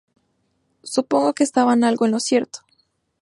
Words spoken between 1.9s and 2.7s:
en lo cierto.